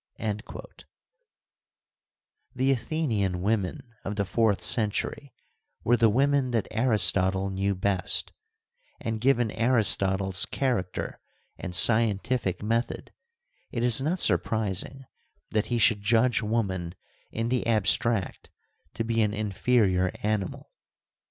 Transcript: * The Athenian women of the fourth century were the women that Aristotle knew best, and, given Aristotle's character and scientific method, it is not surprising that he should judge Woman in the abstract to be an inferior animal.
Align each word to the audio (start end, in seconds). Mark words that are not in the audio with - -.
* 0.09 0.17
The 2.55 2.71
Athenian 2.71 3.39
women 3.43 3.93
of 4.03 4.15
the 4.15 4.25
fourth 4.25 4.63
century 4.63 5.31
were 5.83 5.95
the 5.95 6.09
women 6.09 6.49
that 6.49 6.67
Aristotle 6.71 7.51
knew 7.51 7.75
best, 7.75 8.33
and, 8.99 9.21
given 9.21 9.51
Aristotle's 9.51 10.47
character 10.47 11.19
and 11.59 11.75
scientific 11.75 12.63
method, 12.63 13.11
it 13.69 13.83
is 13.83 14.01
not 14.01 14.17
surprising 14.19 15.05
that 15.51 15.67
he 15.67 15.77
should 15.77 16.01
judge 16.01 16.41
Woman 16.41 16.95
in 17.29 17.49
the 17.49 17.67
abstract 17.67 18.49
to 18.95 19.03
be 19.03 19.21
an 19.21 19.35
inferior 19.35 20.11
animal. 20.23 20.71